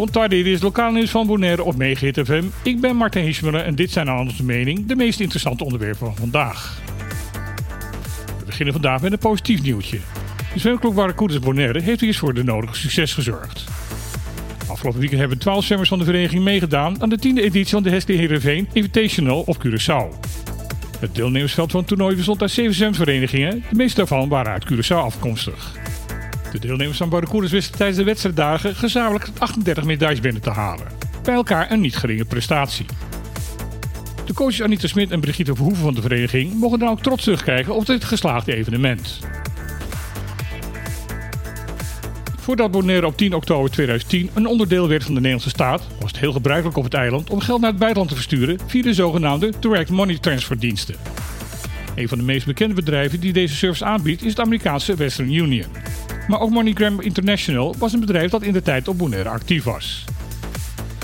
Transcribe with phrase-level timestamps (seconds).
[0.00, 2.44] Goedenavond, dit is lokaal nieuws van Bonaire op Megahit FM.
[2.62, 6.16] Ik ben Martin Hiesmuller en dit zijn naar onze mening de meest interessante onderwerpen van
[6.16, 6.80] vandaag.
[8.38, 9.98] We beginnen vandaag met een positief nieuwtje.
[10.52, 13.64] De zwemklok Barracudas Bonaire heeft weer voor de nodige succes gezorgd.
[14.68, 17.90] Afgelopen weekend hebben 12 zwemmers van de vereniging meegedaan aan de 10e editie van de
[17.90, 20.28] Hesky Heerenveen Invitational op Curaçao.
[20.98, 24.96] Het deelnemersveld van het toernooi bestond uit 7 zwemverenigingen, de meeste daarvan waren uit Curaçao
[24.96, 25.78] afkomstig.
[26.52, 30.86] De deelnemers van Barracudas wisten tijdens de wedstrijddagen gezamenlijk 38 medailles binnen te halen.
[31.22, 32.86] Bij elkaar een niet geringe prestatie.
[34.26, 37.74] De coaches Anita Smit en Brigitte Verhoeven van de vereniging mogen dan ook trots terugkijken
[37.74, 39.18] op dit geslaagde evenement.
[42.38, 46.20] Voordat Bonaire op 10 oktober 2010 een onderdeel werd van de Nederlandse staat, was het
[46.20, 49.52] heel gebruikelijk op het eiland om geld naar het buitenland te versturen via de zogenaamde
[49.60, 50.94] Direct Money Transfer diensten.
[51.94, 55.89] Een van de meest bekende bedrijven die deze service aanbiedt is het Amerikaanse Western Union.
[56.28, 60.04] Maar ook MoneyGram International was een bedrijf dat in de tijd op Bonaire actief was.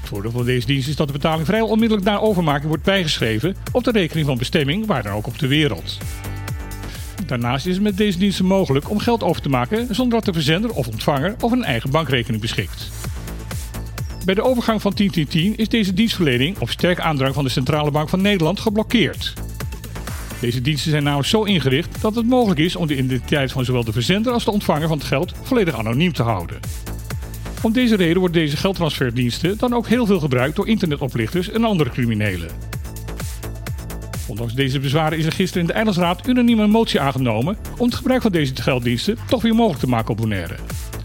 [0.00, 3.56] Het voordeel van deze dienst is dat de betaling vrijwel onmiddellijk na overmaking wordt bijgeschreven
[3.72, 5.98] op de rekening van bestemming, waar dan ook op de wereld.
[7.26, 10.32] Daarnaast is het met deze diensten mogelijk om geld over te maken zonder dat de
[10.32, 12.90] verzender of ontvanger over een eigen bankrekening beschikt.
[14.24, 18.08] Bij de overgang van 1010 is deze dienstverlening op sterk aandrang van de Centrale Bank
[18.08, 19.34] van Nederland geblokkeerd.
[20.40, 23.84] Deze diensten zijn namelijk zo ingericht dat het mogelijk is om de identiteit van zowel
[23.84, 26.60] de verzender als de ontvanger van het geld volledig anoniem te houden.
[27.62, 31.90] Om deze reden worden deze geldtransferdiensten dan ook heel veel gebruikt door internetoplichters en andere
[31.90, 32.48] criminelen.
[34.26, 37.94] Ondanks deze bezwaren is er gisteren in de Eilandsraad unaniem een motie aangenomen om het
[37.94, 40.54] gebruik van deze gelddiensten toch weer mogelijk te maken op Bonaire.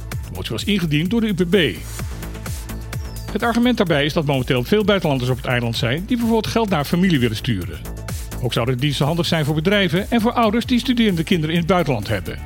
[0.10, 1.78] De motie was ingediend door de UPB.
[3.32, 6.70] Het argument daarbij is dat momenteel veel buitenlanders op het eiland zijn die bijvoorbeeld geld
[6.70, 7.95] naar familie willen sturen.
[8.42, 11.62] Ook zouden de diensten handig zijn voor bedrijven en voor ouders die studerende kinderen in
[11.62, 12.40] het buitenland hebben.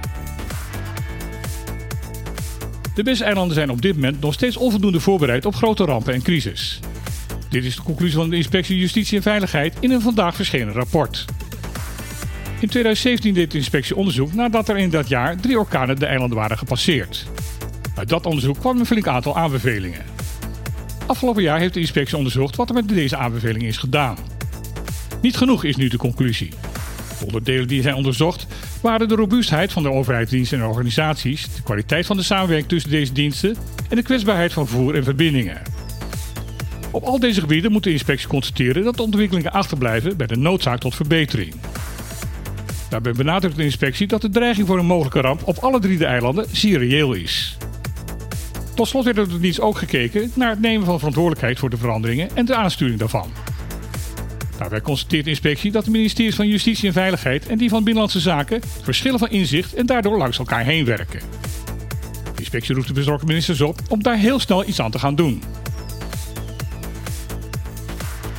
[2.96, 6.80] De BES-eilanden zijn op dit moment nog steeds onvoldoende voorbereid op grote rampen en crisis.
[7.50, 11.26] Dit is de conclusie van de Inspectie Justitie en Veiligheid in een vandaag verschenen rapport.
[12.60, 16.38] In 2017 deed de inspectie onderzoek nadat er in dat jaar drie orkanen de eilanden
[16.38, 17.26] waren gepasseerd.
[17.96, 20.02] Uit dat onderzoek kwam een flink aantal aanbevelingen.
[21.06, 24.18] Afgelopen jaar heeft de inspectie onderzocht wat er met deze aanbevelingen is gedaan.
[25.22, 26.50] Niet genoeg is nu de conclusie.
[27.20, 28.48] De onderdelen die zijn onderzocht
[28.82, 33.14] waren de robuustheid van de overheidsdiensten en organisaties, de kwaliteit van de samenwerking tussen deze
[33.14, 33.56] diensten
[33.90, 35.62] en de kwetsbaarheid van vervoer en verbindingen.
[36.92, 40.80] Op al deze gebieden moet de inspectie constateren dat de ontwikkelingen achterblijven bij de noodzaak
[40.80, 41.54] tot verbetering.
[42.90, 46.06] Daarbij benadrukt de inspectie dat de dreiging voor een mogelijke ramp op alle drie de
[46.06, 47.58] eilanden zeer reëel is.
[48.76, 51.78] Tot slot werd door de dienst ook gekeken naar het nemen van verantwoordelijkheid voor de
[51.78, 53.32] veranderingen en de aansturing daarvan.
[54.60, 58.20] Daarbij constateert de inspectie dat de ministeries van Justitie en Veiligheid en die van Binnenlandse
[58.20, 61.20] Zaken verschillen van inzicht en daardoor langs elkaar heen werken.
[62.24, 65.16] De inspectie roept de betrokken ministers op om daar heel snel iets aan te gaan
[65.16, 65.44] doen.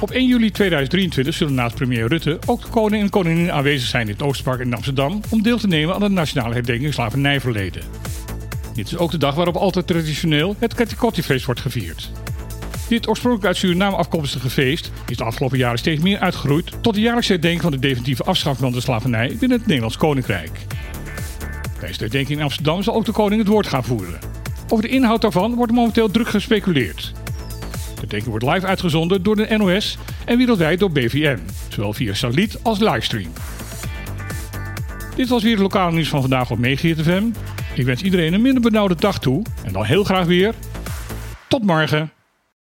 [0.00, 4.06] Op 1 juli 2023 zullen naast premier Rutte ook de koning en koningin aanwezig zijn
[4.06, 7.82] in het Oosterpark in Amsterdam om deel te nemen aan de nationale herdenking slavernijverleden.
[8.75, 12.10] Dit is ook de dag waarop altijd traditioneel het Ketikotti-feest wordt gevierd.
[12.90, 17.00] Dit oorspronkelijk uit Suriname afkomstige feest is de afgelopen jaren steeds meer uitgegroeid tot de
[17.00, 20.50] jaarlijkse herdenking van de definitieve afschaffing van de slavernij binnen het Nederlands Koninkrijk.
[21.78, 24.18] Tijdens de herdenking in Amsterdam zal ook de koning het woord gaan voeren.
[24.68, 27.12] Over de inhoud daarvan wordt momenteel druk gespeculeerd.
[27.70, 32.58] De herdenking wordt live uitgezonden door de NOS en wereldwijd door BVN, zowel via satelliet
[32.62, 33.32] als livestream.
[35.16, 37.24] Dit was weer het lokale nieuws van vandaag op FM.
[37.74, 40.54] Ik wens iedereen een minder benauwde dag toe en dan heel graag weer.
[41.48, 42.19] Tot morgen!